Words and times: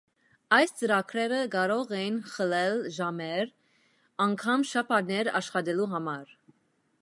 Այս 0.55 0.71
ծրագրերը 0.77 1.41
կարող 1.55 1.93
էին 1.97 2.17
խլել 2.35 2.81
ժամեր, 2.95 3.53
անգամ 4.27 4.65
շաբաթներ 4.71 5.31
աշխատելու 5.43 5.89
համար։ 5.95 6.35